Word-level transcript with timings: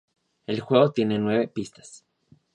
El 0.47 0.61
juego 0.61 0.91
tiene 0.93 1.19
nueve 1.19 1.47
pistas. 1.47 2.03